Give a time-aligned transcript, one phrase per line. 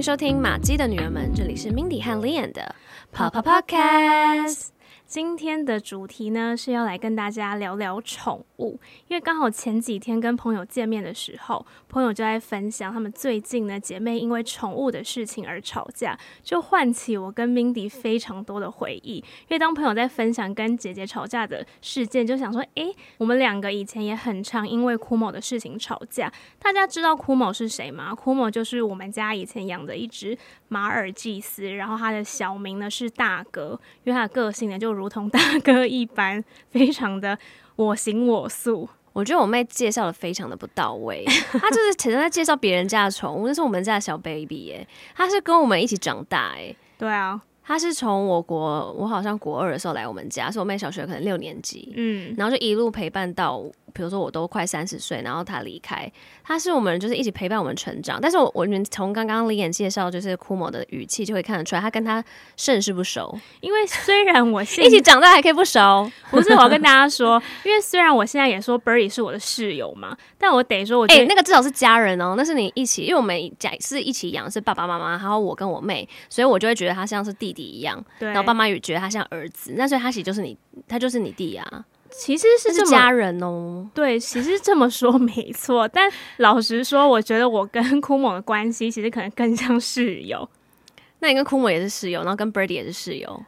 [0.00, 2.74] 迎收听马姬的女儿们，这里是 Mindy 和 Lian 的
[3.14, 4.68] Papa Podcast。
[5.10, 19.16] 今天的主题呢，是要来跟大家聊聊宠物，因为刚好前几天跟朋友见面的时候，朋友就在分享他们最近呢，姐妹因为宠物的事情而吵架，就唤起我跟 Mindy 非常多的回忆。
[19.16, 26.32] 因为当朋友在分享跟姐姐吵架的事件，就想说，诶，我们两个以前也很常因为枯某的事情吵架。
[26.60, 28.14] 大家知道枯某是谁吗？
[28.14, 30.38] 枯某就是我们家以前养的一只
[30.68, 34.99] 马尔济斯，然后它的小名呢是大哥，因为它的个性呢就。
[35.00, 37.36] 如同大哥一般，非常的
[37.74, 38.88] 我行我素。
[39.12, 44.86] 我觉得我妹介绍的非常的不到位，她就是常常在介绍别人家的宠物，那是我们家的小 baby 耶，
[45.16, 46.72] 她是跟我们一起长大哎。
[46.96, 53.64] 对啊，她是从我国，我好像国二的时候来我们家，是我妹小学可能六年级，嗯，然后就一路陪伴到。
[54.00, 56.10] 比如说我都快三十岁，然后他离开，
[56.42, 58.18] 他是我们就是一起陪伴我们成长。
[58.18, 62.24] 但是我我们从刚刚 Lian 介绍就是库某的语气就会看得出来，他跟他
[62.56, 63.38] 甚是不熟。
[63.60, 80.56] 因为虽然我现一起长大还可以不熟，不是我要跟大家说， 因为虽然我现在也说 Birdie 是我的室友嘛，但我得说我，我哎、欸，那个至少是家人哦，那是你一起，因为我们家是一起养，是爸爸妈妈，还有我跟我妹，所以我就会觉得他像是弟弟一样，然后爸妈也觉得他像儿子，那所以他其实就是你，
[80.88, 81.84] 他就是你弟啊。
[82.10, 85.88] 其实是，是家人哦，对，其实这么说 没错。
[85.88, 90.48] 但老实说，我觉得我跟 枯某的关系其实可能更像室友。
[91.20, 93.42] 那你跟枯某也是室友，然后跟 Birdie 也是室友。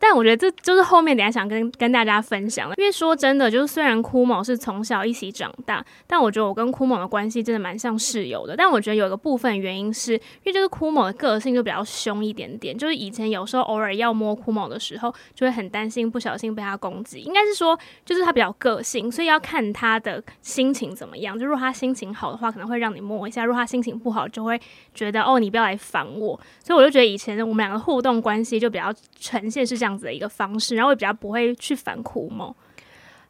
[0.00, 8.56] 但我觉得这就是后面等下想跟跟大家分享的，因为说真的，就是虽然枯某是从小一起长大，但我觉得我跟枯某的关系真的蛮像室友的。
[8.56, 17.18] 但我觉得有一个部分原因是因为就是枯某的个性就比较凶一点点，就是以前有时候偶尔要摸枯某的时候，就会很担心不小心被他攻击。
[17.20, 21.36] 应该是说，就是他比较个性，所以要看他的心情怎么样。
[21.36, 24.60] 就如果他心情好的话，可能会让你摸一下；如果他心情不好，就会
[24.94, 26.38] 觉得哦，你不要来烦我。
[26.62, 29.87] 所以我就觉得以前我们两个互动关系就比较呈现是这样。
[29.88, 32.54] 这样子的一个方式，然后也比较不会去反苦梦。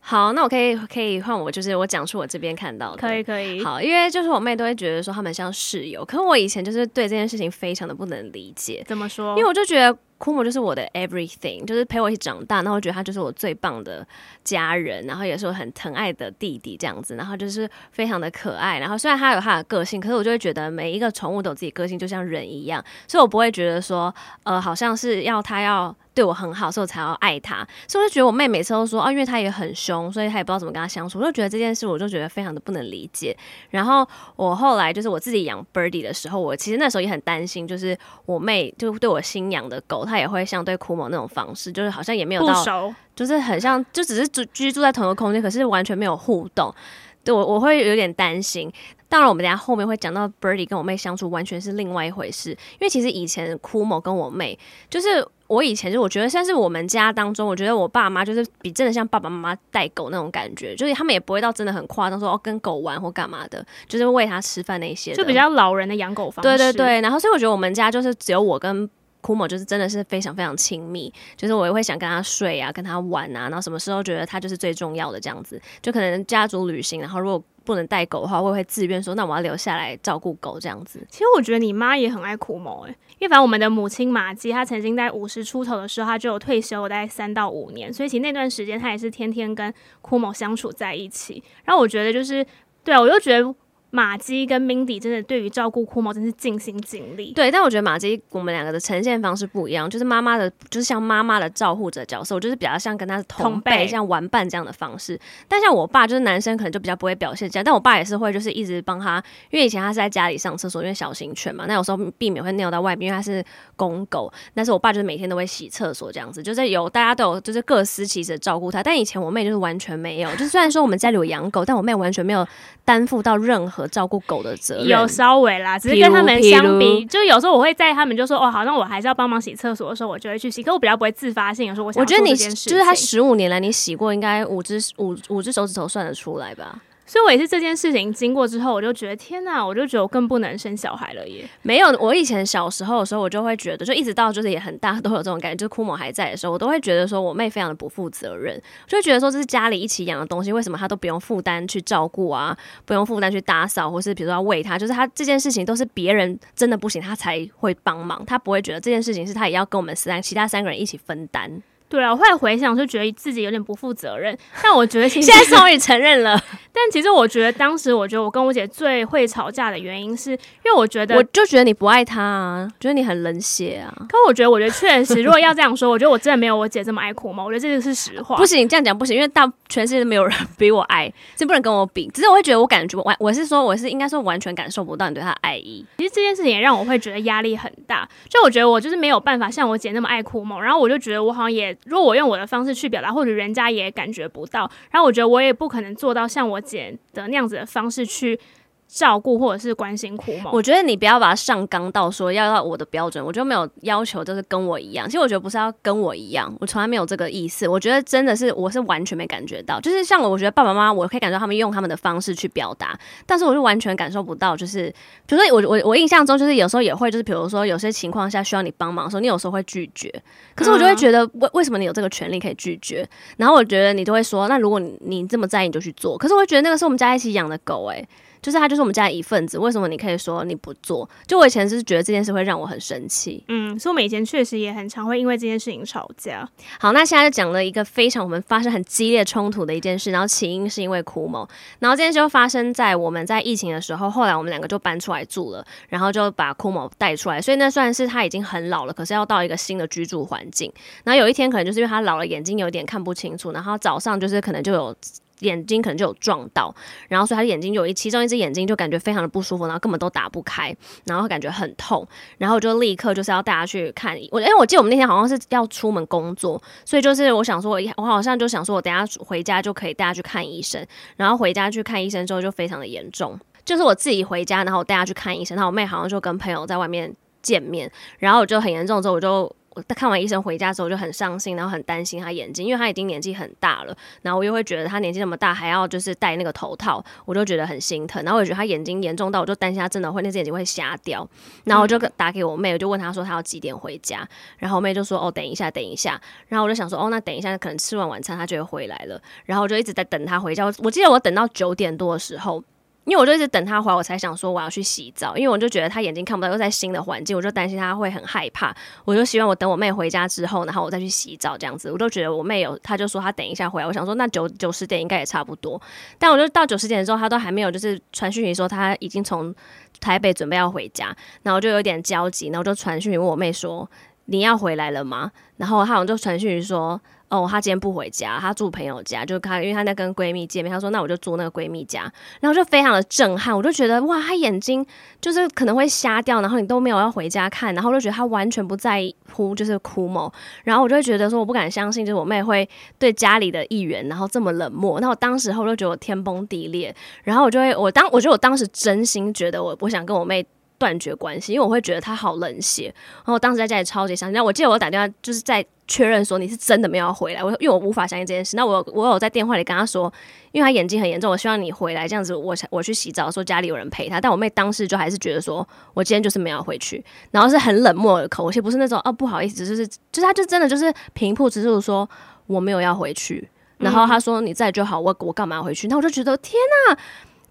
[0.01, 3.63] 好，那我可以可以换我，就是我讲述我这边看到的，可以可以。
[3.63, 8.83] 好，因为就是我妹都会觉得说他们像室友，可是我以前就是对这件事情非常的不能理解。
[8.89, 9.37] 怎么说？
[9.37, 9.97] 因为我就觉得。
[10.19, 14.07] 库某就是我的 everything，就是陪我一起长大，然后我觉得他就是我最棒的
[14.45, 18.79] 家人，然后也是我很疼爱的弟弟这样子，然后就是非常的可爱。
[18.79, 27.67] 然后虽然他有他的个性，可是我就会觉得每一个宠物都有自己个性，就像人一样，所以我不会觉得说，呃，好像是要他要对我很好，所以我才要爱他。
[27.87, 31.21] 所以我就觉得我妹每次都说，啊，因为他也很凶，所以他也不知道怎么跟他相处。
[31.21, 33.37] 我就觉得这件事，我就觉得非常的不能理解。
[33.71, 37.97] 然后我后来就是我自己养 Birdy 的时候，我其实那时候也很担心，就是
[38.27, 46.75] 我妹就对我新养的狗，她也会相对枯某那种方式，就是好像也没有到，熟就是很像，就只是住居住在同一个空间，可是完全没有互动。
[47.23, 48.73] 对我我会有点担心。
[49.11, 54.59] 当然，我们等下后面会讲到 Birdie 跟我妹相处完全是另外一回事，因为其实以前枯某跟我妹，
[54.91, 66.49] 就是我以前就我觉得像是我们家当中，我觉得我爸妈就是比真的像爸爸妈妈带狗那种感觉，就是他们也不会到真的很夸张说哦跟狗玩或干嘛的，就是喂它吃饭那些，就比较老人的养狗方式。
[66.49, 68.89] 对对对，然后所以我觉得我们家就是只有我跟。
[69.21, 81.05] 库某就是真的是非常非常亲密，就是我也会想跟他睡啊，跟他玩啊，然后什么时候觉得他就是最重要的这样子，就可能家族旅行，然后如果不能带狗的话，我会自愿说那我要留下来照顾狗这样子。
[81.11, 91.43] 其实我觉得你妈也很爱库某诶，因为反正我们的母亲玛姬，她曾经在五十出头的时候，她就有退休大概三到五年，所以其实那段时间她也是天天跟库某相处在一起。
[91.65, 92.47] 然后我觉得就是，
[92.85, 93.55] 对啊，我就觉得。
[93.91, 97.33] 玛姬跟 Mindy 真的对于照顾酷猫真是尽心尽力。
[97.33, 105.19] 对，但我觉得马姬我们两个的呈现方式不一样，就是妈妈的，就是像妈妈的照护者角色，我就是比较像跟他是同辈，像玩伴这样的方式。
[105.49, 107.65] 但像我爸就是男生，可能就比较不会表现这样。
[107.65, 113.43] 但我爸也是会，就是一直帮他，因为以前他是在家里上厕所，因为小型犬嘛，那有时候避免会尿到外面，因为他是
[113.75, 114.31] 公狗。
[114.53, 118.83] 但是我爸就是每天都会洗厕所这样子，就是有大家都有就是各司其职照顾他。
[118.83, 122.47] 但以前我妹就是完全没有，就是虽然说我们家里有养狗，但我妹完全没有
[122.85, 123.78] 担负到任何。
[123.79, 130.63] 和照顾狗的责任有稍微啦，只是跟他们相比，就有时候我会在他们就说哦，好像我还是要帮忙洗厕所的时候，我就会去洗。
[130.63, 136.81] 可我比较不会自发性，有时候我想，我觉得你就是他十五年来你洗过，应该五只五五只手指头算得出来吧。
[137.09, 141.49] 所以，我也是这件事情经过之后，我就觉得天哪，我就觉得我更不能生小孩了耶。
[141.63, 161.63] 没有，我以前小时候的时候，我就会觉得，就一直到就是也很大都会有这种感觉，就是库某还在的时候，我都会觉得说我妹非常的不负责任，就会觉得说这是家里一起养的东西，为什么她都不用负担去照顾啊，不用负担去打扫，或是比如说要喂她，就是她这件事情都是别人真的不行，她才会帮忙，她不会觉得这件事情是她也要跟我们三其他三个人一起分担。
[161.89, 166.39] 对啊，我后来回想就觉得自己有点不负责任，但我觉得其实现在终于承认了。
[166.71, 173.93] 但其实我觉得当时，我觉得我跟我姐最会吵架的原因，是因为我觉得，我就觉得你不爱她啊，觉得你很冷血啊。
[174.09, 177.43] 可我觉得，我觉得确实，如果要这样说，我觉得我真的没有我姐这么爱哭嘛。
[177.43, 178.37] 我觉得这个是实话。
[178.37, 182.09] 不行，这样讲不行，因为大全世界都没有人比我爱，这不能跟我比。
[182.15, 185.85] 只是我会觉得，我感觉完，我是说，我是应该说完全感受不到你对她的爱意。
[185.97, 188.09] 其实这件事情也让我会觉得压力很大。
[188.29, 190.61] 就我觉得我就是没有办法像我姐那么爱哭嘛。
[190.61, 194.71] 然后我就觉得我好像也，如果我用我的方式去表达，或者人家也感觉不到。
[194.91, 198.39] 然后我觉得我也不可能做到像我姐的那样子的方式去
[198.89, 200.51] 照顾或者是关心哭嘛。
[200.53, 205.07] 我觉得你不要把它上纲到说要到我的标准，我就没有要求就是跟我一样。
[205.07, 207.69] 其实我觉得不是要跟我一样，我从来没有这个意思。
[207.69, 214.57] 我觉得真的是我是完全没感觉到，就是像我，我觉得爸爸妈妈我可以感受他们用他们的方式去表达，但是我就完全感受不到。
[214.57, 214.93] 就是
[215.27, 220.11] 比如说我我我印象中就是有时候也会就是比如说有些情况下需要你帮忙的时候，你有时候会拒绝，
[220.55, 223.07] 可是我就会觉得为为什么你有这个权利可以拒绝？
[223.37, 226.17] 然后我觉得你都会说，那如果你你这么在意，你就去做。
[226.17, 228.09] 可是我会觉得那个是我们家一起养的狗，诶。
[228.41, 229.59] 就是他，就是我们家的一份子。
[229.59, 231.09] 为什么你可以说你不做？
[231.27, 233.43] 就我以前是觉得这件事会让我很生气。
[233.49, 236.49] 嗯，所以我们以前确实也很常会因为这件事情吵架。
[236.79, 241.49] 好，那现在就讲了一个非常我们发生很激烈冲突的一件事，然后起因是因为哭某，
[241.79, 250.73] 然后这件事就发生在我们在疫情的时候，后来我们两个就搬出来住了，然后就把哭某带出来，所以那算是他已经很老了，可是要到一个新的居住环境。
[251.05, 254.97] 然后有一天可能就是因为他老了，眼睛有点看不清楚，然后早上就是可能就有。
[255.41, 256.75] 眼睛可能就有撞到，
[257.09, 262.07] 然后所以他的眼睛有一其中一只眼睛就感觉非常的不舒服，然后根本都打不开，然后感觉很痛，
[262.39, 270.85] 然后就立刻就是要带他去看我，因为我记得我们那天好像是要出门工作，所以就是我想说我，我好像就想说我等下回家就可以带他去看医生，
[271.17, 279.55] 然后回家去看医生之后就非常的严重，就是我自己回家，然后我带他去看医生，然后我妹好像就跟朋友在外面见面，然后我就很严重之后我就。
[279.87, 283.97] 他看完医生回家之后就很伤心，然后很担心他眼睛，因为他已经年纪很大了。
[284.23, 288.23] 然后我又会觉得他年纪那么大还要就是戴那个头套，我就觉得很心疼。
[288.25, 291.29] 然后我觉得他眼睛严重到我就担心他真的会那只眼睛会瞎掉。
[291.65, 294.27] 然后我就打给我妹，我就问他说他要几点回家。
[294.59, 296.21] 然后我妹就说哦，等一下，等一下。
[296.49, 299.21] 然后我就想说哦，那等一下可能吃完晚餐他就会回来了。
[299.45, 300.65] 然后我就一直在等他回家。
[300.79, 302.63] 我记得我等到九点多的时候。
[303.09, 308.75] 因为我就一直等他回来，我才想说我要去洗澡，因为我就觉得他眼睛看不到，又在新的环境，我就担心他会很害怕。
[309.07, 311.91] 我就希望我等我妹回家之后，然后我再去洗澡这样子。
[311.91, 315.81] 我都觉得我妹有，他就说他等一下回来，我想说那九九十点应该也差不多。
[316.19, 319.55] 但我就到九十点的时候，他都还没有就是传讯息说他已经从
[320.01, 321.07] 台北准备要回家，
[321.43, 323.91] 然后我就有点焦急，然后就传讯问我妹说
[324.27, 325.33] 你要回来了吗？
[325.57, 327.01] 然后他好像就传讯息说。
[327.31, 330.73] 哦，她今天不回家，她住朋友家，就她，因为她在跟闺蜜见面。
[330.73, 334.85] 她说：“那我就住那个闺蜜家。”然后就非常的震撼，我就觉得哇，她眼睛
[335.21, 339.03] 就是可能会瞎掉，然后你都没有要回家看，然后我就觉得她完全不在
[339.33, 340.33] 乎，就是哭某。
[340.65, 344.99] 然后我就会觉得说，我不敢相信，就是我妹会对家里的一员，然后这么冷漠。
[345.01, 350.47] 那我当时候就觉得我天崩地裂，然后我就会，我当我觉得我当时真心觉得我，我想跟我妹
[350.79, 352.87] 断绝关系，因为我会觉得她好冷血。
[353.17, 354.35] 然后我当时在家里超级伤心。
[354.35, 355.63] 那我记得我打电话就是在。
[355.89, 358.55] 确认说你是真的没有回来，我因为我无法相信这件事。
[358.55, 360.13] 那我我有在电话里跟他说，
[360.53, 364.21] 因为他眼睛很严重，我希望你回来这样子，我我去洗澡，说家里有人陪他。
[364.21, 372.09] 但我妹当时就还是觉得说我今天就是没有回去，然后是很冷漠的口气，不是那种哦不好意思，就是就是他就真的就是平铺直叙说
[372.47, 373.49] 我没有要回去。
[373.79, 375.87] 然后他说你在就好，我我干嘛要回去？
[375.89, 376.55] 那我就觉得天
[376.89, 376.99] 哪！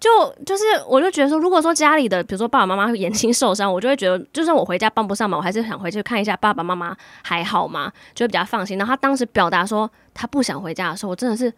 [0.00, 0.08] 就
[0.46, 7.92] 就是，我就觉得说，如果说家里的，比如说爸爸妈妈眼睛受伤，我就会觉得，就算我回家帮不上忙，我还是想回去看一下爸爸妈妈还好吗？
[8.14, 8.78] 就会比较放心。
[8.78, 11.52] 然后他当时表达说他不想回家的时候，我真的是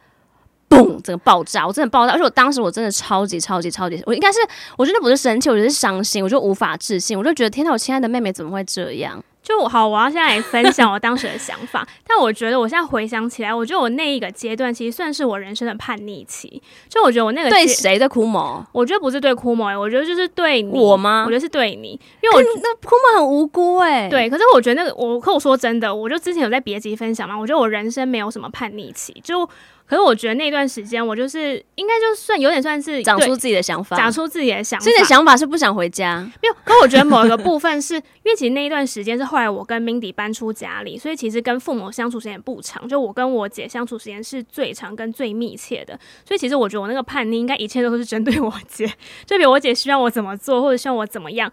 [0.71, 2.13] 嘣，整个爆炸，我真的爆炸。
[2.13, 4.39] 而且我当时我真的超级超级超级，我应该是，
[4.79, 9.23] 我真的不是生气，我就是伤心，我就无法置信，我就觉得天呐，我亲爱的妹妹怎么会这样？
[9.43, 11.87] 就好，我要现在来分享我当时的想法。
[12.07, 16.63] 但我觉得我现在回想起来，我觉得我那一个阶段其实算是我人生的叛逆期。
[16.89, 18.65] 就我觉得我那个对谁的哭毛？
[18.73, 20.79] 我觉得不是对哭某，我觉得就是对你。
[20.79, 21.25] 我吗？
[21.27, 24.09] 我觉得是对你，因为我那哭毛很无辜哎、欸。
[24.09, 29.49] 对，可是我觉得那个我，可我说真的，我就之前有在别集分享嘛，我觉得我人生没有什么叛逆期，就。
[29.91, 34.85] 可是我觉得那段时间，我就是应该就算有点算是长出自己的想法，长出自己的想法。
[34.85, 36.55] 自己的想法是不想回家，没有。
[36.65, 42.89] 可我觉得某一个部分是 因为其实那一段时间是后来我跟 Mindy 搬出家里，所以其实跟父母相处时间不长。
[42.89, 48.87] 就我跟我姐相处时间是最长跟最密切的，所以其实我觉得我那个叛逆应该一切都是针对我姐，
[49.27, 51.51] 就比如我姐希望我怎么做，或者希望我怎么样。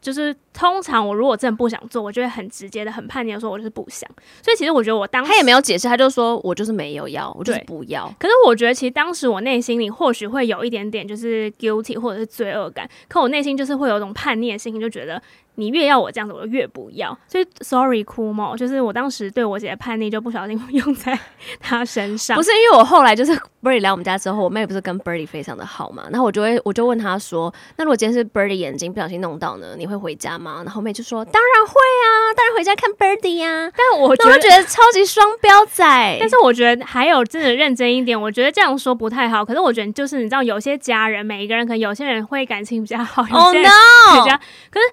[0.00, 4.08] 就是通常我如果真的不想做，我就会很直接的、很叛逆的说，我就是不想。
[4.42, 8.12] 所以其实我觉得我当时他也没有解释，他就说我就是没有要，我就是不要。
[8.18, 15.22] 可是我觉得其实当时我内心里或许会有一点点就是 guilty 或者是罪恶感，可我内心就是会有一种叛逆的心情，就觉得。
[15.60, 17.16] 你越要我这样子，我就越不要。
[17.28, 21.18] 所以，sorry，哭猫，就是我当时对我姐的叛逆，就不小心 用在
[21.60, 22.36] 她身上。
[22.36, 30.62] 不是因为我后来就是 Birdy 来我们家之后，我妹不是跟 Birdy 非常的好嘛，然后我就会我就问她说，那如果今天是 Birdy 眼睛不小心弄到呢，你会回家吗？
[30.64, 33.70] 然后妹就说，当然会啊，当然回家看 Birdy 呀。
[33.76, 35.84] 但我觉得我觉得超级双标仔。
[36.18, 39.44] 但是我觉得还有真的认真一点，我觉得这样说不太好。
[39.44, 44.36] 可是我觉得就是你知道，有些家人每一个人可能有些人会感情比较好，有些人比较。
[44.70, 44.86] 可是，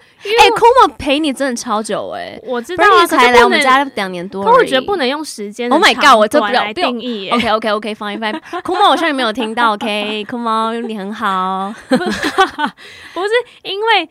[0.58, 7.30] 哎，Kumo 陪你真的超久哎、欸，我知道啊，才来我们家两年多，可我觉得不能用时间，Oh my God，我这不来定义。
[7.30, 13.32] OK OK OK，Fine Fine，Kumo 我上面没有听到，OK，Kumo 你很好，不是
[13.64, 14.10] 因为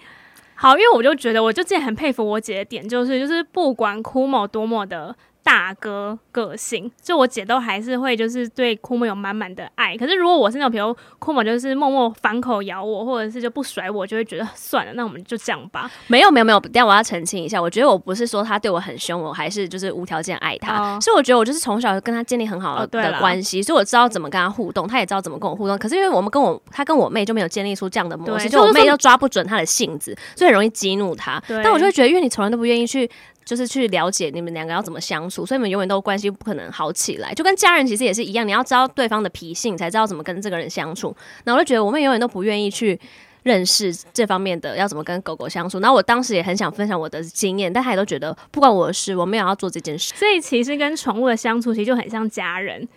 [0.54, 5.14] 好，因为我就觉得，我就真的很佩服我姐的点，就是就是不管 Kumo 多么的。
[5.46, 9.96] 大哥个性，就我姐都还是会就是对库莫有满满的爱。
[9.96, 15.88] 可是如果我是那种，比如库莫就是默默反口咬我，或者是就不甩我，就会觉得算了，那我们就这样吧。
[16.08, 20.98] 没有没有没有，但我要澄清一下，我觉得我不是说他对我很凶，我还是就是无条件爱他。
[20.98, 25.78] 所以、哦、我觉得我就是从小跟他建立很好的关系，哦、所以我知道怎么跟他互动，他也知道怎么跟我互动。
[25.78, 31.40] 可是因为我们跟我他跟我妹就没有建立出这样的模式，就我妹又抓不准他的性子，所以很容易激怒他。
[31.46, 33.08] 但我就会觉得，因为你从来都不愿意去。
[33.46, 37.32] 就是去了解你们两个要怎么相处，所以你们永远都关系不可能好起来。
[37.32, 41.16] 就跟家人其实也是一样，你要知道对方的脾性，才知道怎么跟这个人相处。
[41.44, 42.98] 那我就觉得我们永远都不愿意去
[43.44, 45.78] 认识这方面的要怎么跟狗狗相处。
[45.78, 50.12] 那我当时也很想分享我的经验，但他也都觉得不关我的事，我没有要做这件事。
[50.16, 52.88] 所以其实跟宠物的相处其实就很像家人。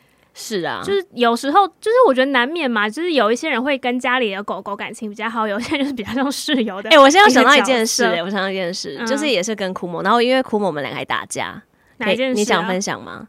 [0.41, 6.89] 是啊，就是有时候，就是我觉得难免嘛，就是有一些人会跟家里的狗狗感情比较好，有些人就是比较像室友的。
[6.89, 11.61] 哎、欸，我现在想到一件事、欸，哎，我想到一件事，嗯、就是也是跟库某，然后因为库某我们两个还打架，
[11.97, 12.39] 哪一件事、啊？
[12.39, 13.27] 你想分享吗？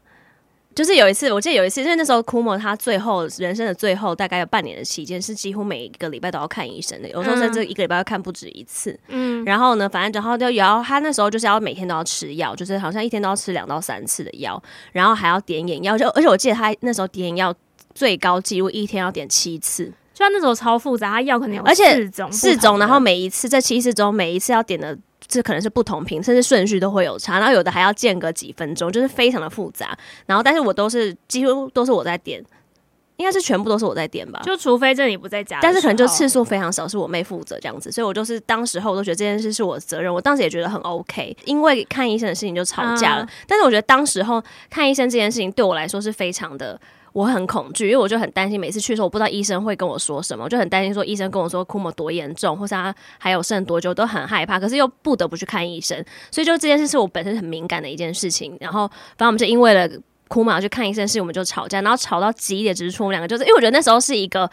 [0.73, 8.97] 就是有一次，我记得有一次，因为那时候库莫他最后人生的最后大概有半年的期间，是几乎每一个礼拜都要看医生的，有时候甚至一个礼拜要看不止一次。
[9.09, 14.61] 嗯，然后呢，反正然后就要他那时候就是要每天都要吃药，就是好像一天都要吃两到三次的药，
[14.91, 17.53] 然后还要点眼药，就而且我记得他那时候点眼药。
[17.93, 24.97] 最高纪录一天要点七次，就像那时候超复杂，他药可能有四种，而且四种，然后每一次这七次中，每一次要点的
[25.31, 29.97] 这可能是不同频，甚至顺序都会有差，然后有的还要间隔几分钟，就是非常的复杂。
[30.25, 32.43] 然后，但是我都是几乎都是我在点，
[33.15, 46.79] 应该是全部都是我在点吧，就除非这里不在家，但是可能就次数非常少，是我妹负责这样子，所以我就是当时候我都觉得这件事是我的责任，我当时也觉得很 OK，因为看医生的事情就吵架了，嗯、但是我觉得当时候看医生这件事情对我来说是非常的。
[47.13, 54.59] 我很恐惧，因为我就很担心，每次去的时候，我不知道医生会跟我说什么，我就很担心说医生跟我说库莫多严重，或是他还有剩多久，都很害怕。
[54.59, 58.55] 可是又不得不去看医生，所以就这件事是我本身很敏感的一件事情。
[58.59, 58.87] 然后，
[59.17, 59.89] 反正我们就因为了
[60.27, 64.49] 库莫去看医生是，我们就吵架，然后吵到激烈之处，我们两个就是因为我觉得那时候是一个。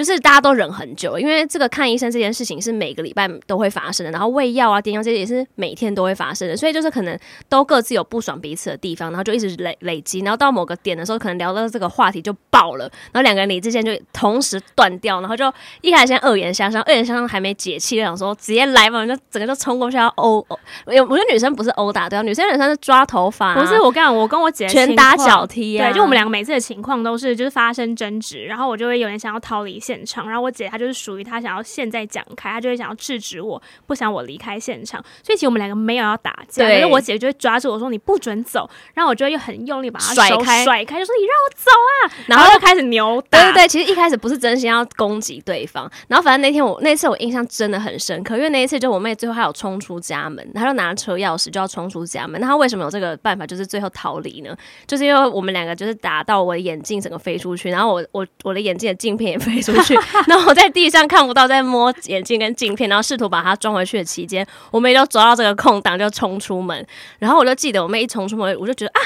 [0.00, 7.18] 就是大家都忍很久，因为这个看医生这件事情是每个礼拜都会发生的，然后喂药啊、点药这些也是每天都会发生的，所以就是可能
[7.50, 15.52] 都各自有不爽彼此的地方，然后就一直累累积，然后到某个点的时候，可能聊到这个话题就爆了，然后两个人理智线就同时断掉，然后就
[15.82, 20.58] 一开始先恶言相向，恶言相向还没解气，就想说直接来嘛，就整个就冲过去要殴殴。
[20.86, 30.70] 我觉得女生不是殴打对啊，女生女生是抓头发、啊，不是我跟你讲，我跟我姐拳打脚踢啊，对，就我们两个每次的情况都是就是发生争执，然后我就会有点想要逃离现场，然后我姐。
[30.70, 35.04] 她就是属于她想要现在讲开，她就会想要制止我，不想我离开现场。
[35.20, 43.42] 所以其实我们两个没有要打架，对可是我姐就会抓住我说你不准走，然后我就又很用力把她甩开，甩开就说你让我走啊，然后就开始扭打。
[43.42, 52.40] 对对对，其实一开始不是真心要攻击对方，然后反正那天我那次我印象真的很深刻，因为那一次就我妹最后还有冲出家门，她就拿车钥匙就要冲出家门。
[52.40, 54.56] 那她为什么有这个办法，就是最后逃离呢？
[54.86, 59.94] 就是因为我们两个就是打到我的眼镜整个飞出去，然后我我我的眼镜的镜片也飞出出去，
[60.26, 66.86] 然后我在地上看不到，在摸眼镜跟镜片，然后试图把它装回去的期间，我妹就抓到这个空档就冲出门，
[67.18, 69.00] 然后我就记得我妹一冲出门，我就觉得啊。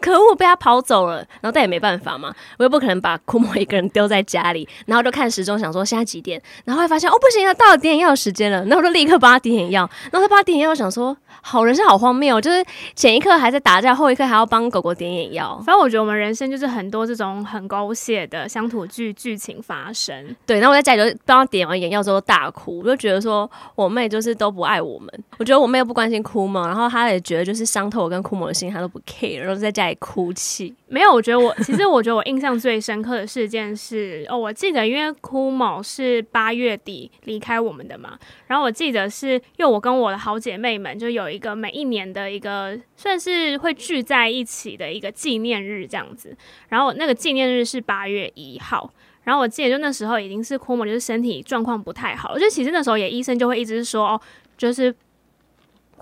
[0.00, 12.62] 可恶，被他跑走了，然后但也没办法嘛，我又不可能把库莫一个人丢在家里，然后就看时钟，想说现在几点，然后会发现哦不行了，到了点眼药的时间了，然后我就立刻帮他点眼药，然后他帮他点眼药，想说好人生好荒谬，就是
[12.94, 15.56] 前一刻还在打架，后一刻还要帮狗狗点眼药。
[15.64, 20.36] 反正我觉得我们人生就是很多这种很狗血的乡土剧剧情发生。
[20.44, 25.08] 对，然后我在家里就帮他点完眼药之后大哭，我就觉得说我妹就是都不爱我们，
[25.38, 29.93] 我觉得我妹又不关心库莫，然后她也觉得就是伤透我跟库莫的心，她都不 care，然后在家里。
[29.96, 46.36] 哭泣没有，我觉得我其实我觉得我印象最深刻的事件是 哦，我记得因为枯某是八月底离开我们的嘛，然后我记得是因为我跟我的好姐妹们就有一个每一年的一个算是会聚在一起的一个纪念日这样子，
[46.68, 48.92] 然后那个纪念日是八月一号，
[49.24, 54.20] 然后我记得就那时候已经是枯某就是身体状况不太好，就其实那时候也医生就会一直说哦，
[54.56, 54.94] 就是。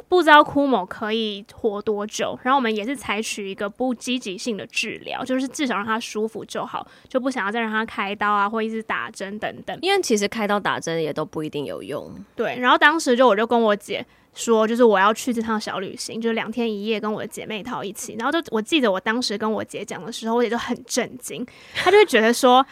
[0.09, 9.79] 不知道枯某可以活多久，然后我们也是采取一个不积极性的治疗，就是至少让他舒服就好，就不想要再让他开刀啊，或一直打针等等。
[9.83, 12.13] 因为其实开刀打针也都不一定有用。
[12.37, 18.17] 对，然后当时就我就跟我姐说，就是我要去这趟小旅行，就是两天一夜，跟我的姐妹淘一起。
[18.19, 22.65] 然后就我记得我当时跟我姐讲的时候，我姐就很震惊，她就会觉得说。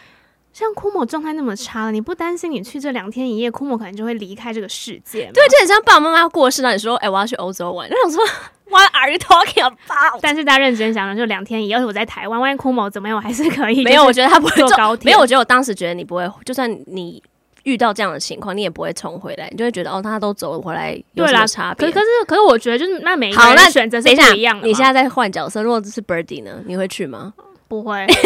[0.53, 5.31] 像枯某状态那么差了，你不担心你去这两天一夜，枯某可能就会离开这个世界吗？
[5.33, 8.21] 对，就很像爸爸妈妈要过世了，你说，哎、欸，我要去欧洲玩，那种说
[8.69, 10.19] ，What are you talking about？
[10.21, 13.83] 但是大家认真想想，就两天一夜，我在台湾，万一枯某怎么样，我还是可以。
[13.83, 15.05] 没有，我觉得他不会坐高铁。
[15.05, 17.23] 没有，我觉得我当时觉得你不会，就算你
[17.63, 21.87] 遇到这样的情况，你也不会冲回来，你就会觉得哦，他都走了，回来有什么差别？
[21.87, 24.67] 可是可是可是，我觉得就是那每一个人选择是不一样的。
[24.67, 27.33] 你现在在换角色，如果是 Birdy 呢，你会去吗？
[27.67, 28.23] 不会 我就是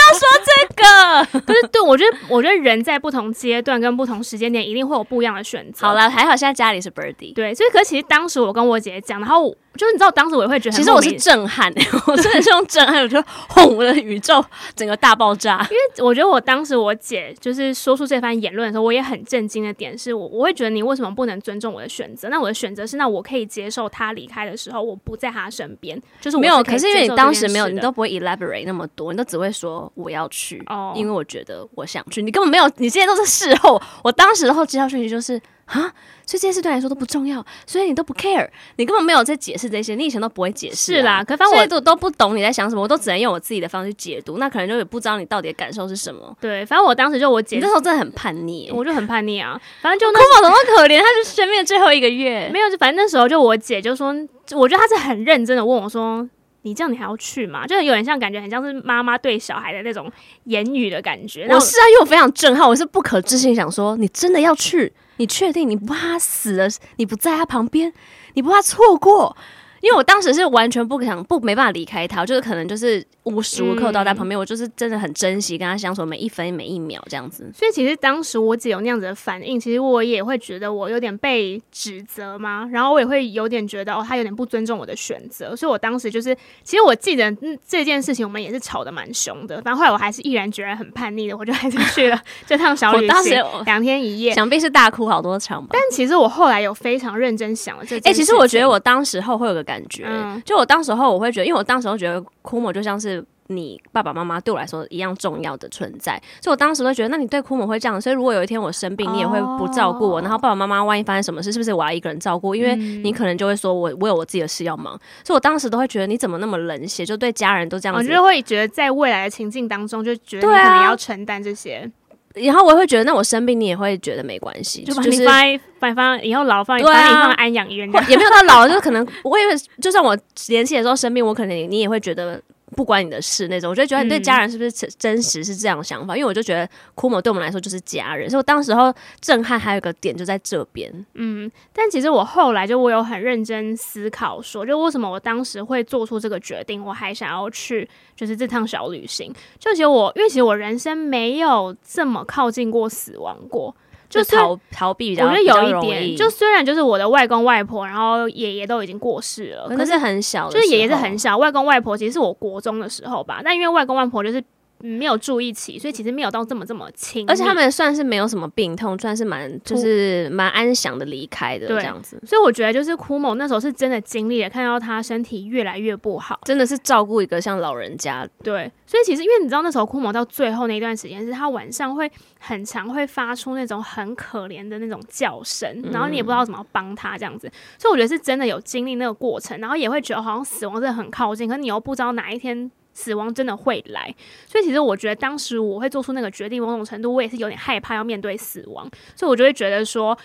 [0.00, 1.40] 要说这个。
[1.46, 5.86] 可是对，我觉得，我觉得人在不同阶段跟不同时间点，一定会有不一样的选择。
[5.86, 9.54] 好了，还好现在家里是 Birdy，对，所以可是其实当时我跟我姐姐讲，然后。
[9.76, 11.68] 就是你知道，当时我也会觉得，其实我是震撼，
[12.06, 14.40] 我真的是用震撼，我就轰，我的宇宙
[14.76, 15.66] 整个大爆炸。
[15.68, 22.28] 因为我觉得我当时我姐就是说出这番言论的时候，我也很震惊的点是我我会觉得你为什么不能尊重我的选择？
[22.28, 26.62] 那我的选择是，那我可以接受他离开的时候，我不在他身边，就是我是没有。
[26.62, 32.22] 可是因为你当时没有，你都不会 elaborate 那么多，你都只会说我要去，哦，因为我觉得我想去。
[32.22, 33.80] 你根本没有，你现在都是事后。
[34.02, 35.40] 我当时的后接到讯息就是。
[35.66, 35.80] 啊，
[36.26, 38.46] 所以这件事对你来说都不重要，所以你都不 care，
[38.76, 40.96] 你根本没有在解释这些，你以前都不会解释、啊。
[40.96, 46.36] 是啦，可反正我都都不懂你在想什么，我都只能用我自己的方式解读，那可能就也不知道你到底的感受是什么。
[46.38, 49.58] 对，反正我当时就我姐，那时候真的很叛逆，我就很叛逆啊。
[49.80, 54.14] 反正就枯某怎么可怜，他是生命的最后一个月，没有，就反正那时候就我姐就说，
[54.52, 56.28] 我觉得她是很认真的问我说。
[56.64, 57.66] 你这样你还要去吗？
[57.66, 60.10] 就有点像感觉很像是妈妈对小孩的那种
[60.44, 61.46] 言语的感觉。
[61.48, 64.92] 我是啊，因为我非常震撼，我是不可置信，想说你真的要去？
[65.18, 66.66] 你确定你不怕他死了？
[66.96, 67.92] 你不在他旁边？
[68.32, 69.36] 你不怕错过？
[69.84, 77.52] 因为我当时是完全不想不没办法离开他，就是可能就是无时无刻都在旁边，嗯，我就是真的很珍惜跟他相处每一分每一秒这样子。
[77.54, 85.54] 所以其实当时我姐有那样子的反应，其实我也会觉得我有点被指责嘛，然后我也会有点觉得哦，他有点不尊重我的选择。
[85.54, 95.68] 所以我当时就是，其实我记得嗯这件事情我们也是吵得蛮凶的，反正后来我还是毅然决然很叛逆的，我就还是去了 这趟小旅行，两天一夜，想必是大哭好多场吧。
[95.72, 112.54] 但其实我后来有非常认真想了这件事，哎、欸，其实我觉得我当时候会有个感感觉，嗯，就我当时候我会觉得，因为我当时候觉得枯某就像是你爸爸妈妈对我来说一样重要的存在，所以我当时会觉得，那你对枯某会这样，所以如果有一天我生病，你也会不照顾我，哦，然后爸爸妈妈万一发生什么事，是不是我要一个人照顾？
[112.54, 121.90] 因为你可能就会说我我有我自己的事要忙，所以我当时都会觉得你怎么那么冷血，就对家人都这样子，我就会觉得在未来的情境当中，就觉得你可能要承担这些。
[122.34, 130.16] 然后我也会觉得，那我生病你也会觉得没关系，就把你放在放放以后老放，把你放在安养医院，也没有到老，就是可能我也会就算我
[130.48, 132.40] 年轻的时候生病，我可能你也会觉得。
[132.74, 136.14] 不关你的事那种，我就觉得你对家人是不是真实是这样的想法？
[136.14, 140.92] 嗯、因为我就觉得枯某对我们来说就是家人，所以我当时候震撼还有一个点就在这边。
[141.14, 149.32] 嗯，但其实我后来就我有很认真思考说，就为什么我当时会做出这个决定，我还想要去就是这趟小旅行。
[149.58, 153.74] 就其实我因为其实我人生没有这么靠近过死亡过。
[154.22, 164.42] 就逃逃避，我觉得有一点，就虽然就是我的外公外婆，然后爷爷都已经过世了，可是很小，就是爷爷是很小，外公外婆其实是我国中的时候吧，但因为外公外婆就是。
[164.84, 172.20] 没有住一起，所以其实没有到这么这么亲，而且他们算是没有什么病痛，算是蛮就是蛮安详的离开的这样子。
[172.26, 178.28] 所以我觉得就是枯某那时候是真的经历了，看到他身体越来越不好，真的是照顾一个像老人家。
[178.42, 187.50] 对，所以其实因为你知道那时候枯某到最后那一段时间，是他晚上会很常会发出那种很可怜的那种叫声，然后你也不知道怎么帮他这样子。
[187.78, 192.70] 所以我觉得是真的有经历那个过程，然后也会觉得好像死亡真的很靠近，可是你又不知道哪一天。
[192.94, 194.14] 死亡真的会来，
[194.46, 200.16] 所以其实我觉得当时我会做出那个决定，某种程度我也是有点害怕要面对死亡，所以我就会觉得说，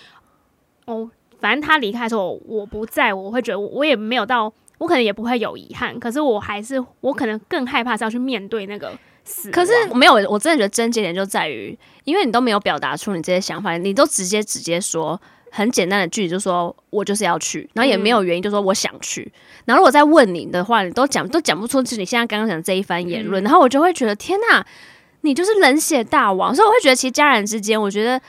[0.86, 9.50] 哦，反正他离开的时候我不在，我会觉得我也没有到，我可能也不会有遗憾，可是我还是我可能更害怕是要去面对那个死。
[9.50, 15.20] 可是没有，我真的觉得症结点就在于，因为你都没有表达出你这些想法，你都直接直接说。
[15.50, 19.22] 很简单的句子就说，我就是要去，然后也没有原因，就说我想去。
[19.22, 19.32] 嗯、
[19.66, 24.64] 然后如果再问你的话，你都讲都讲不出，就是你现在刚刚讲这一番言论、嗯，然后我就会觉得天哪，
[25.22, 26.54] 你就是冷血大王。
[26.54, 28.20] 所以我会觉得，其实家人之间，我觉得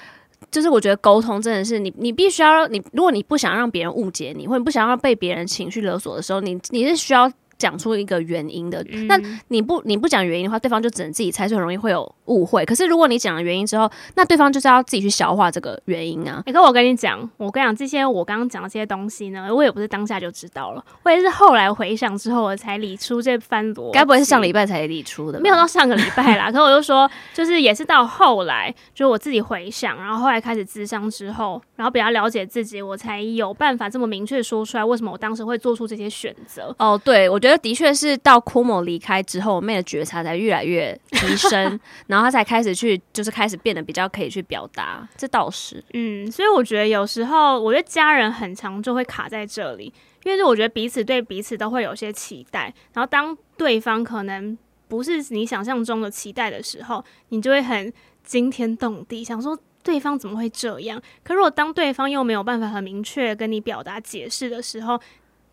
[0.50, 7.32] 就是我觉得沟通真的是你，你必须要你，如果你不想让别人误解你，或者你不想要被别人情绪勒索的时候，你你是需要
[7.62, 8.84] 讲出一个原因的。
[8.92, 9.20] 嗯、那
[9.50, 12.66] 你不你不讲原因的话，对方就只能自己猜，就很容易会有误会。
[12.66, 16.42] 可是如果你讲了原因之后，那对方就是要自己去消化这个原因啊。
[16.48, 23.92] 你跟、欸、我跟你讲，我跟你讲这些我刚刚讲的这些东西呢，我也不是当下就知道了，我也是后来回想之后我才理出这番逻辑。
[23.94, 25.40] 该不会是上礼拜才理出的？
[25.40, 26.48] 没有到上个礼拜啦。
[26.52, 36.74] 可是我就说，就是也是到后来，就我自己回想，然后后来开始智商之后，然后比较了解自己，我才有办法这么明确说出来，为什么我当时会做出这些选择。
[36.80, 45.08] 哦，对，我觉得的确是到 Kumo 离开之后，我妹的觉察才越来越提升， 然后她才开始去，就是开始变得比较可以去表达。
[45.18, 57.92] 这倒是，嗯，所以我觉得有时候，我觉得家人很常就会卡在这里，因为是我觉得彼此对彼此都会有些期待，然后当对方可能不是你想象中的期待的时候，你就会很
[58.24, 61.02] 惊天动地，想说对方怎么会这样？
[61.24, 65.00] 可如果当对方又没有办法很明确跟你表达解释的时候，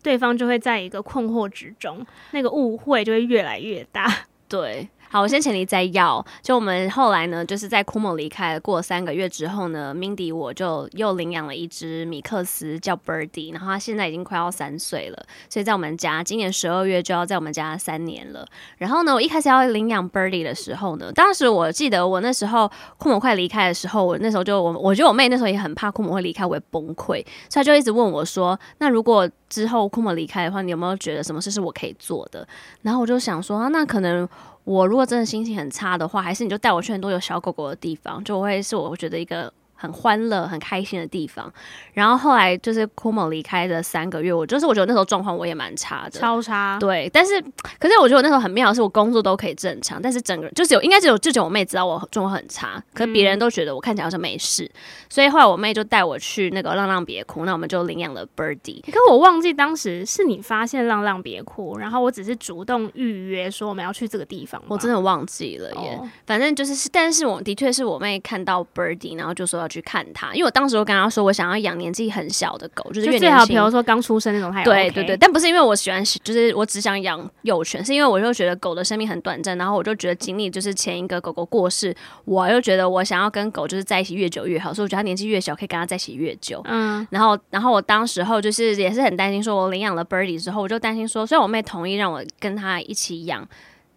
[0.01, 4.07] 对方就会在一个困惑之中，那个误会就会越来越大。
[4.47, 4.89] 对。
[5.11, 18.45] 好，我先请你再要，就我们后来呢，就是在 Kumo 离开过三个月之后呢，Mindy 我就又领养了一只米克斯叫 Birdy，然后它现在已经快要三岁了，所以在我们家今年十二月就要在我们家三年了。
[18.77, 22.69] 然后呢，我一开始要领养 Birdy 的时候呢，当时我记得我那时候
[22.99, 32.47] Kumo 快离开的时候，我那时候就我我觉得我妹那时候也很怕 Kumo 会离开，我会崩溃，所以就一直问我说：“那如果之后 Kumo 离开的话，你有没有觉得什么事是我可以做的？”
[32.83, 34.29] 然后我就想说：“啊，那可能。”
[34.63, 39.51] 我如果真的心情很差的话，还是你就带我去很多有小狗狗的地方，就会是我觉得一个。
[39.79, 41.51] 很欢乐、很开心的地方。
[41.93, 46.77] 然后后来就是 Kumo 离开的三个月，我就是我觉得那时候状况我也蛮差的，超差。
[46.79, 47.41] 对，但是
[47.79, 54.65] 可是我觉得我那时候很妙的是，我工作都可以正常，但是整个人就是有应该只有就只有我妹知道我状况很差，可是别人都觉得我看起来好像没事。
[54.65, 54.71] 嗯、
[55.09, 58.81] 所以后来我妹就带我去那个浪浪别哭，那我们就领养了 Birdy。
[58.91, 65.97] 可我忘记当时是你发现浪浪别哭，然后我只是主动预约说我们要去这个地方，我真的忘记了耶。
[66.01, 69.68] 哦、反正就是，但是我的确是我妹看到 Birdy，然后就说要。
[69.69, 74.71] 去看它，因为我当时我跟他说，我想要养年纪很小的狗，就是越最好，比如说刚出生那种还、OK。
[74.71, 86.61] 对对对，但不是因为我喜欢，就是我只想养幼犬，是因为我就觉得狗的生命很短暂，然后我就觉得经历就是前一个狗狗过世，我又觉得我想要跟狗就是在一起越久越好，所以我觉得它年纪越小可以跟它在一起越久。
[86.65, 93.47] 嗯，然后然后我当时候就是也是很担心，说我领养了 Birdy 之后，我就担心说，虽然我妹同意让我跟他一起养，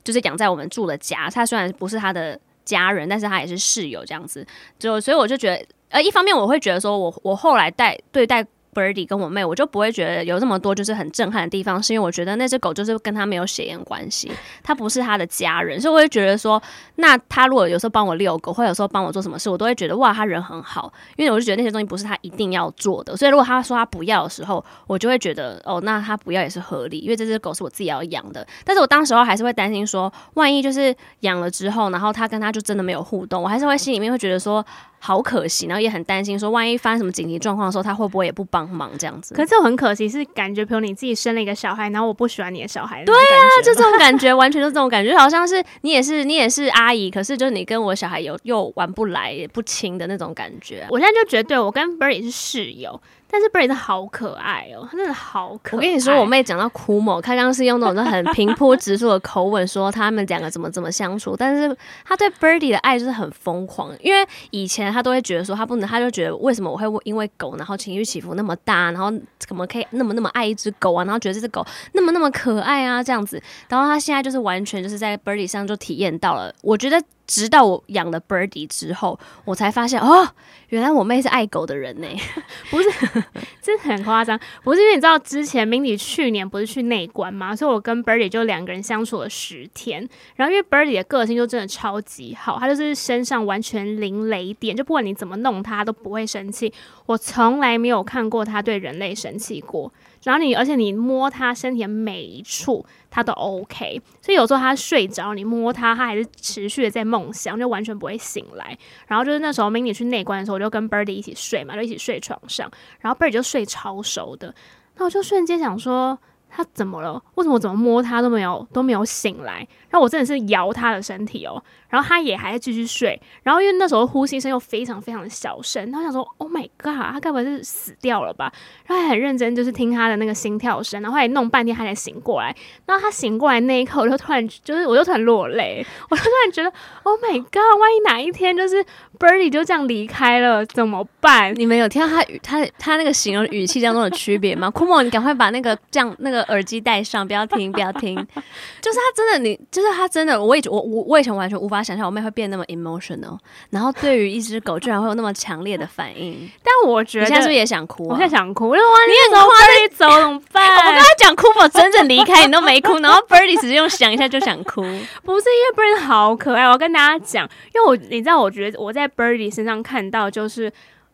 [0.05, 2.39] 就是养在我们住的家，他虽然不是他的。
[2.65, 4.47] 家人，但是他也是室友这样子，
[4.79, 8.47] 就所以我就觉得，呃，一方面我会觉得说我，我后来带对待。
[8.75, 14.33] Birdy 跟我妹，我就不会觉得有那么多就是很震撼的地方，是因为我觉得那只狗就是跟他没有血缘关系，
[14.63, 16.61] 他不是他的家人，所以我会觉得说，
[16.97, 34.65] 那他如果有时候帮我遛狗，或有时候帮我做什么事，我都会觉得哇，他人很好，因为我就觉得那些东西不是他一定要做的，所以如果他说他不要的时候，我就会觉得哦，那他不要也是合理，因为这只狗是我自己要养的，但是我当时候还是会担心说，万一就是养了之后，然后他跟他就真的没有互动，我还是会心里面会觉得说。
[35.05, 39.35] 好可惜，然后也很担心，说万一发生什么紧急状况的时候，他会不会也不帮忙这样子？
[39.35, 50.87] 可是这种很可惜，是感觉，比如你自己生了一个小孩，然后我不喜欢你的小孩，对啊，就这种感觉， 完全就是这种感觉，好像是你也是你也是阿姨，可是就是你跟我小孩有又玩不来也不亲的那种感觉。
[50.89, 53.01] 我现在就觉得，对，我跟 Berry 是室友。
[53.33, 55.81] 但是 Birdy 好可爱哦，他真的好可爱。
[55.81, 63.91] 我跟你说，我妹讲到 Kumo，她刚刚是用那种很平铺直述的口吻说他们两个怎么怎么相处，但是她对 Birdy 的爱就是很疯狂。
[64.01, 73.43] 因为以前她都会觉得说她不能，她就觉得为什么我会因为狗然后情绪起伏那么大，然后怎么可以那么那么爱一只狗啊，然后觉得这只狗那么那么可爱啊这样子。
[73.71, 77.03] 然后她现在就是完全就是在 Birdy 上就体验到了，我觉得。
[77.25, 80.29] 直到我养了 Birdy 之后，我才发现哦，
[80.73, 82.09] 原来我妹是爱狗的人呢。
[82.71, 82.89] 不是，
[83.61, 84.41] 真的很夸张。
[84.65, 87.55] 不是因为你知道之前 Mindy 去年不是去内关嘛？
[87.55, 90.09] 所以我跟 Birdy 就两个人相处了十天。
[90.37, 96.73] 然后因为 Birdy 的个性就真的超级好，他就是身上完全零雷点，就不管你怎么弄他都不会生气。
[97.05, 99.93] 我从来没有看过他对人类生气过。
[100.23, 104.01] 然后你，而且你摸他身体的每一处，他都 OK。
[104.21, 108.79] 所以有时候他睡着，你摸他，他还是持续的在梦想，就完全不会醒来。
[109.09, 112.71] 然后就是那时候 Mindy 去内观的时候，我就跟 Birdy 一起睡嘛，就一起睡床上。
[113.01, 114.55] 然后 Birdy 就睡超熟的，
[114.97, 116.19] 那我就瞬间想说。
[116.55, 117.15] 他怎么了？
[117.37, 119.67] 为什么我怎么摸他都没有都没有醒来？
[119.89, 123.21] 然后我真的是摇他的身体哦，然后他也还在继续睡。
[123.43, 128.53] 然后因为那时候呼吸声又非常非常的小声，然后想说：“Oh my god，他该不会是死掉了吧？”
[128.87, 132.55] 然后还很认真，就是听他的那个心跳声，然后也弄半天，他才醒过来。
[132.87, 138.85] 然后他醒过来那一刻，我就突然就是我就突然落泪，我就突然觉得：“Oh my god，万一哪一天就是
[139.19, 144.71] Birdy 就这样离开了怎么办？”你们有听到他语他他那个形容语气当中的区别吗？
[144.75, 146.43] Kumo，你赶快把那个这样那个。
[146.53, 148.15] 耳机戴上，不要听，不要听。
[148.83, 153.39] 就是他真的，你就是他真的，我以我我我以前完全无法想象我妹会变那么 emotional，
[153.71, 156.51] 然后对于一只狗居然会有那么强烈的反应。
[156.63, 158.09] 但我觉得，你现在是不是也想哭？
[158.09, 160.69] 我现在想哭，我说哇，你也走 Birdy 走怎么办？
[160.87, 164.83] 我跟他讲哭，我真正离开你都没哭，然后 Birdy 只是用想一下就想哭，
[165.25, 166.65] 不是因为 Birdy 好可爱。
[166.65, 170.73] 我要跟大家讲，因为我你知道，我觉得我在 Birdy 身上看到就是。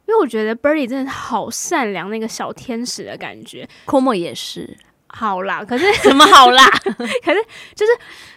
[0.08, 3.68] 因为我觉得 Birdy 真的好善良，那个小天使的感觉。
[3.84, 4.74] Kumo 也是。
[5.08, 6.64] 好啦，可是 什么好啦？
[6.84, 7.42] 可是
[7.74, 7.92] 就是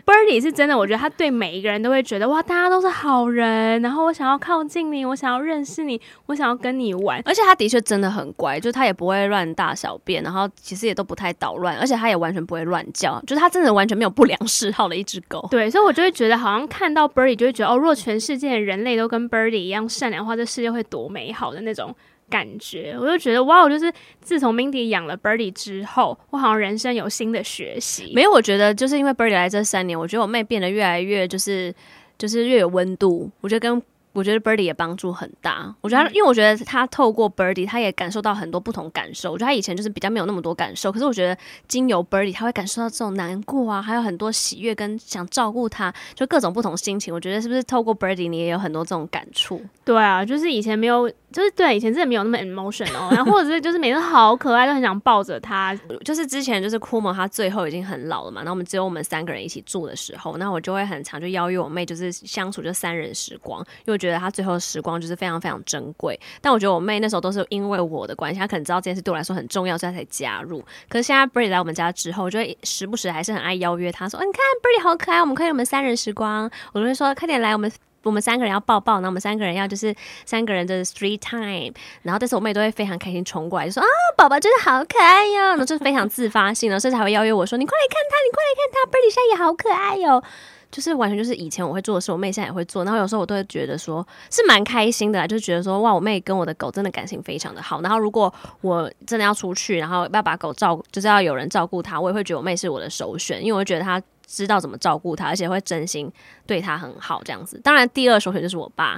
[0.05, 7.21] Birdy 是真的，我觉得他对每一个人都会觉得哇，大家都是好人，然后我想要靠近你，我想要认识你，我想要跟你玩。
[7.25, 15.45] 而且他的确真的很乖，就他也不会乱大小便，然后其实也都不太捣乱，而且他也完全不会乱叫，就是他真的完全没有不良嗜好的一只狗。
[15.51, 21.93] 对，所以我就会觉得好像看到 Birdy 就会觉得哦，如果全世界的人类都跟 Birdy 一样善良的话，这世界会多美好的那种。
[22.31, 28.13] 感觉，我就觉得哇，我就是自从 Mindy 养了 Birdy 之后，我好像人生有新的学习。
[28.15, 31.75] 没有，我觉得就是因为 Birdy 来这三年，我觉得我妹变得越来越就是
[32.17, 33.29] 就是越有温度。
[33.41, 33.81] 我觉得跟
[34.13, 35.73] 我觉得 Birdy 也帮助很大。
[35.81, 39.31] 我觉得他，因为我觉得他透过 Birdy，他也感受到很多不同感受。
[39.31, 47.13] 我觉得他以前就是比较没有那么多感受，可是我觉得经由 Birdy，他会感受到这种难过啊，还有很多喜悦跟想照顾他，就各种不同心情。
[47.13, 49.61] 我觉得是不是透过 Birdy，你也有很多这种感触？
[49.85, 51.11] 对啊，就是以前没有。
[51.31, 55.73] 就是对，以前真的没有那么 emotional，然后或者是就是每次好可爱，都很想抱着他。
[56.03, 66.19] 就是之前就是 Kumo 他最后已经很老了嘛，然后我们只有我们三个人一起住的时候，那我就会很常就邀约我妹，就是相处就三人时光，因为我觉得他最后的时光就是非常非常珍贵。
[66.41, 70.61] 但我觉得我妹那时候都是因为我的关系，她可能知道这件事对我来说很重要，所以她才加入。
[70.89, 77.71] 可是现在 Birdy 来我们家之后，就会时不时还是很爱邀约她说：“，你看 Birdy 好可爱，我们可以我们三人时光。”我就会说：“快点来我们。”
[78.03, 79.93] 我们三个人要抱抱，然后我们三个人要就是
[80.25, 83.87] 三个人的 street time，然后但是我妹都会非常开心冲过来，就说啊，
[84.17, 90.23] 宝宝真的好可爱哟，然后就是非常自发性的，甚至还会邀约我说，你快来看他，你快来看他，Birdy 现在也好可爱哟，
[90.71, 104.01] 就是完全就是以前我会做的事，我妹现在也会做，然后有时候我都会觉得说是蛮开心的，就觉得说哇，我妹跟我的狗真的感情非常的好，然后如果我真的要出去，然后要把狗照，就是要有人照顾它，我也会觉得我妹是我的首选，因为我觉得她。
[104.31, 106.09] 知道怎么照顾他，而且会真心
[106.47, 107.59] 对他很好，这样子。
[107.61, 108.95] 当然，第二首选就是我爸，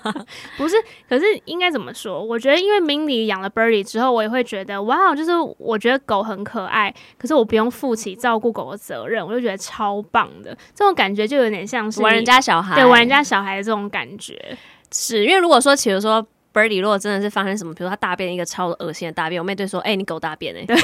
[0.56, 0.74] 不是。
[1.06, 2.24] 可是应该怎么说？
[2.24, 10.56] 我觉得，因为 Mindy 养了 Birdy 之后，我也会觉得，哇，就是我觉得狗很可爱，可是我不用负起照顾狗的责任，我就觉得超棒的。
[10.74, 14.56] 这种感觉就有点像是玩人家小孩，对，玩人家小孩的这种感觉。
[14.90, 20.76] 是因为如果说，比如说 Birdy 如果真的是发生什么，比如说他大便一个超恶心的大便，我妹对说：“哎、欸，你狗大便哎、欸。”对。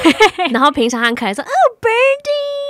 [0.52, 1.48] 然后平常很可爱说：“哦
[1.80, 2.65] ，Birdy。”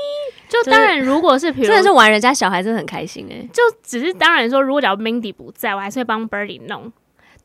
[0.49, 3.49] 就当然，如果是比如真的是玩人家小孩，真的很开心哎、欸。
[3.53, 6.93] 就只是当然说，如果假如 Mindy 不在，我还是会帮 Birdy 弄。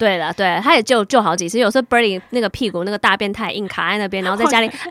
[0.01, 1.59] 对了，对，他也救救好几次。
[1.59, 4.81] 有时候 Birdy 那个屁股那个大便太硬卡在那边， 然后在家里，真的，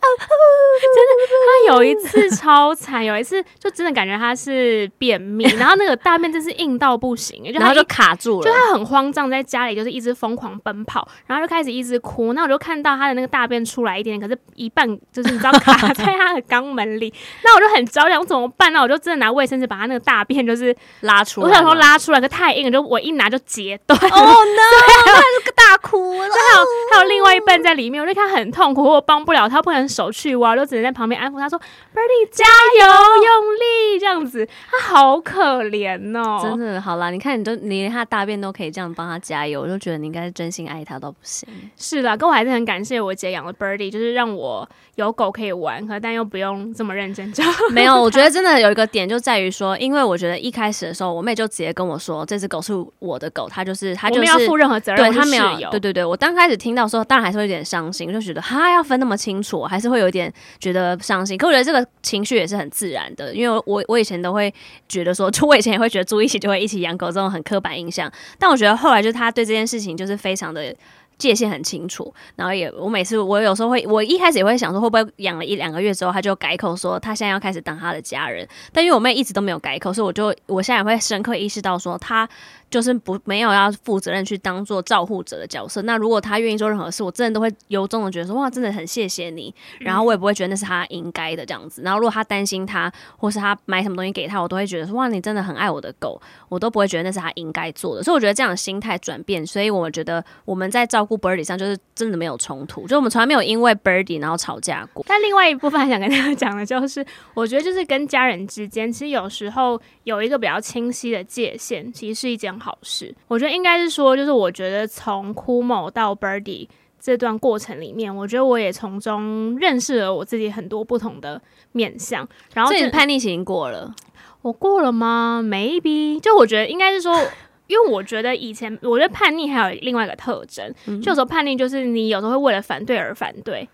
[1.66, 12.32] 他有一次超惨，有一次就真的感觉他是便秘， 然后那个大便真是硬到不行， 就然后就卡住了，就他很慌张，在家里就是一直疯狂奔跑，然后就开始一直哭。
[12.32, 18.72] 那我就看到他的那个大便出来一点点，可是一半就是你知道卡在他的肛门里，那我就很着急，我怎么办？
[18.72, 23.98] 那我就真的拿卫生纸把他那个大便就是拉出来，我想说拉出来，可太硬了，就我一拿就截断。
[24.12, 24.99] 哦、oh, no！
[25.04, 32.86] 他是个大哭，然后还有还有另外一半在里面，我就看很痛苦，我帮不了他，不能手去挖，我就只能在旁边安抚他说：“Birdy 加油，
[33.24, 36.80] 用力这样子。”他好可怜哦，真的。
[36.80, 41.48] 好啦，你看你都你连他大便都可以这样帮他加油，我就觉得你应该是真心爱他到不行。
[41.76, 47.44] 是啦，可我还是很感谢我姐养了 Birdy，就是让我有狗可以玩，可但又不用这么认真教。
[47.72, 55.04] 没有，我觉得真的有一个点就在于说，因为我觉得一开始的时候，我妹就直接跟我说，这只狗是我的狗，它就是它就是没有负任何责任。
[55.04, 61.38] 对它没有，对对对，我刚开始听到说，当然还是会有点伤心，就觉得哈要分那么清楚，还是会有点觉得伤心。
[61.38, 64.52] 可我觉得这个情绪也是很自然的，因为我我以前都会
[64.88, 70.74] 觉得说，就我以前也会觉得住一起就会一起养狗这种很刻板印象，但我觉得后来就是他对这件事情就是非常的。
[71.20, 82.26] 界限很清楚，然后也我每次我有时候会，我一开始也会想说，会不会养了一两个月之后，他就改口说他现在要开始当他的家人，但因为我妹一直都没有改口，所以我就我现在也会深刻意识到说他。
[82.70, 85.82] 就是不没有要负责任去当做照护者的角色。
[85.82, 89.52] 那如果他愿意做任何事，我真的都会由衷的觉得说哇，真的很谢谢你。
[89.80, 91.82] 然后我也不会觉得那是他应该的这样子。
[91.82, 98.02] 然后如果他担心他，或是他买什么东西给他，我都会觉得说哇，你真的很爱我的狗，我都不会觉得那是他应该做的。
[98.02, 105.04] 所以我觉得这样的心态转变，所以我觉得我们在照顾 Birdy 上就是真的没有冲突，就我们从来没有因为 Birdy 然后吵架过。
[105.08, 107.04] 但另外一部分想跟大家讲的就是，
[107.34, 113.12] 我觉得就是跟家人之间，其实有时候有一个比较清晰的界限，其实是一件好事。
[113.26, 113.34] 我。
[113.34, 116.68] 我觉得应该是说，就是我觉得从 Kumo 到 Birdy
[117.00, 121.40] 这段过程里面，我觉得我也从中认识了我自己很多不同的
[121.72, 122.28] 面相。
[122.52, 123.94] 然后，这叛逆期已经过了，
[124.42, 127.18] 我过了吗？Maybe，就我觉得应该是说，
[127.66, 133.66] 因为我觉得以前我觉得叛逆还有另外一个特征，嗯、就有时候叛逆就是你有时候会为了反对而反对。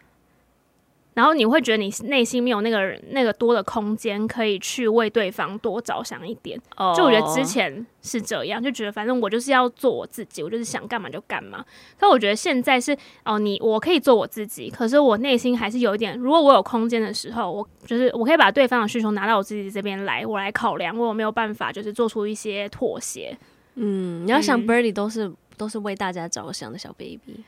[1.17, 6.61] 然后你会觉得你内心没有那个那个多的空间，可以去为对方多着想一点。
[6.77, 6.95] Oh.
[6.95, 11.65] 就我觉得之前是这样，就觉得反正我就是要做我自己，我就是想干嘛就干嘛。
[11.99, 16.15] 但我觉得现在是哦，你我可以做我自己，可是我内心还是有一点。
[16.19, 23.35] 如果我有空间的时候，我就是我可以把对方的需求拿到我自己这边来，我来考量，我有没有办法就是做出一些妥协。
[23.77, 27.43] 嗯，你要想 Birdy 都是、嗯、都是为大家着想的小 baby。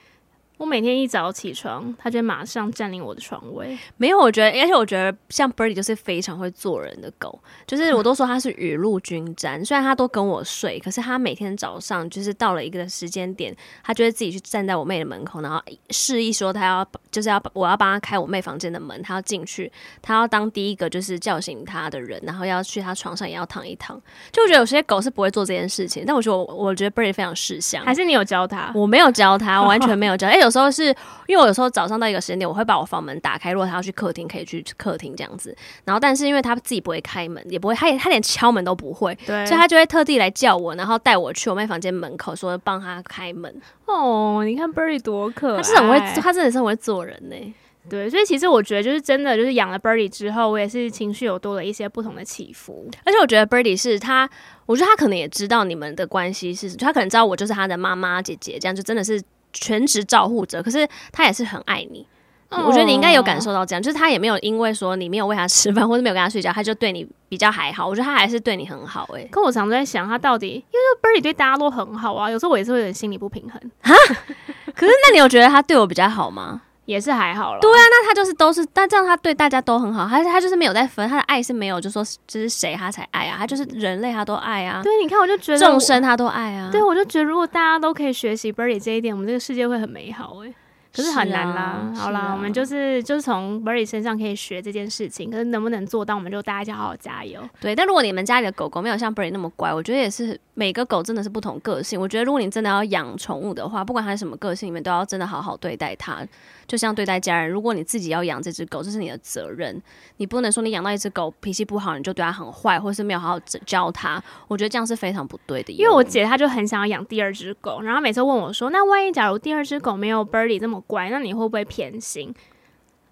[0.58, 3.78] 我每天一早起床，他就马上占领我的床位。
[3.96, 9.64] 没有，我觉得，而且我觉得像 Birdy 就是非常会做人的狗，就是我都说他是雨露均沾。
[9.64, 19.70] 虽然他都跟我睡，可是他每天早上就是到了一个时间点，他就会自己去站在我妹的门口，然后示意说他要就是要我要帮他开我妹房间的门，他要进去，
[20.02, 23.96] 他要当第一个就是叫醒他的人，然后要去他床上也要躺一躺。
[24.32, 27.84] 就我觉得有些狗是不会做这件事情，但我觉得我我觉得 Birdy 非常识相。
[27.84, 28.72] 还是你有教他？
[28.74, 30.26] 我没有教他，我完全没有教。
[30.26, 30.86] 哎、欸，有时候是
[31.26, 35.54] 因为我有时候早上到一个时间点，我会把我房门打开，如果他要去客厅，可以去客厅这样子。
[35.84, 43.54] 然后，但是因为他自己不会开门，也不会，他也他连敲门都不会，对，所以他就会特地来叫我，然后带我去我妹房间门口，说帮他开门。
[43.84, 47.54] 哦，你看 Birdy 多可爱，他是很会，他真的是很会做人呢。
[47.90, 52.86] 对，所以其实我觉得就是真的，就是养了 Birdy 之后，我也是情绪有多了一些不同的起伏。
[53.04, 54.28] 而且我觉得 Birdy 是他，
[54.64, 59.22] 我觉得他可能也知道你们的关系是，他可能知道我就是他的妈妈姐姐，这样就真的是。
[59.52, 62.06] 全职照护者，可是他也是很爱你。
[62.50, 62.66] Oh.
[62.66, 67.86] 我觉得你应该有感受到这样，就是他也没有因为说你没有喂他吃饭或者没有跟他睡觉，他就对你比较还好。
[67.86, 69.28] 我觉得他还是对你很好哎、欸。
[69.30, 73.94] 可我常常在想，他到底因为 Birdy 对大家都很好啊，有时候我也是会有点心理不平衡哈，
[74.74, 76.62] 可是那你有觉得他对我比较好吗？
[76.88, 77.60] 也是还好了。
[77.60, 84.80] 对啊，那他就是都是，但这样他对大家都很好，他他就是没有在分，他的爱是没有，就说这是谁他才爱啊，他就是人类他都爱啊。
[84.82, 86.70] 对，你看我就觉得众生他都爱啊。
[86.72, 90.54] 对，我就觉得如果大家都可以学习 Birdy 这一点，我们这个世界会很美好哎、欸。
[90.90, 97.40] 可是很难啦，啊、好啦，啊、我们就是就是从 Birdy 身上可以学这件事情，可是能不能做到，我们就大家就好好加油。
[97.60, 102.00] 对，但如果你们家里的狗狗没有像 Birdy 那么乖，我觉得也是每个狗真的是不同个性。
[102.00, 106.26] 我觉得如果你真的要养宠物的话，不管它是什么个性，你们都要真的好好对待它，
[106.68, 107.50] 就像对待家人。
[107.50, 109.82] 如果你自己要养这只狗，这是你的责任，
[110.18, 114.22] 你不能说你养到一只狗脾气不好，你就对它很坏，或是没有好好教它。
[114.48, 115.72] 我觉得这样是非常不对的。
[115.72, 122.34] 因为我姐她就很想要养第二只狗，然后每次问我说：“那万一假如第二只狗没有 Birdy 这么乖，那你会不会？”偏心，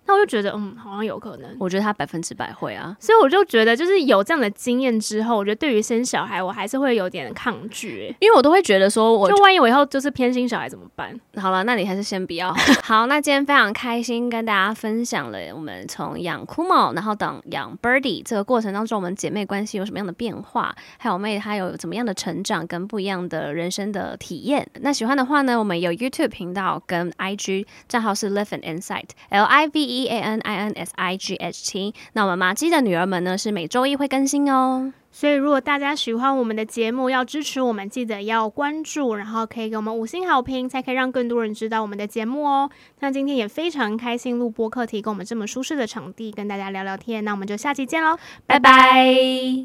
[0.06, 1.56] 那我就觉得，嗯，好像有可能。
[1.58, 11.18] 我觉得他百分之百会啊，所以我就觉得，就是有这样的经验之后，我觉得对于生小孩，我还是会有点抗拒，因为我都会觉得说我，我就万一我以后就是偏心小孩怎么办？
[11.36, 12.54] 好了，那你还是先不要。
[12.84, 24.66] 好，那今天非常开心跟大家分享了我们从养 Kumo，然后等养 Birdy 这个过程当中，我们姐妹关系有什么样的变化，还有我妹她有怎么样的成长跟不一样的人生的体验。
[24.80, 29.95] 那喜欢的话呢，我们有 YouTube 频道跟 IG 账号是 Live and Insight，L I V E。
[29.96, 34.92] E A N I N S I G H T，那我们麻鸡的女儿们呢，是每周一会更新哦。
[35.10, 42.68] 所以如果大家喜欢我们的节目，要支持我们，记得要关注，然后可以给我们五星好评，才可以让更多人知道我们的节目哦。
[43.00, 47.24] 那今天也非常开心录播客，提供我们这么舒适的场地跟大家聊聊天。
[47.24, 49.64] 那我们就下期见喽，拜拜。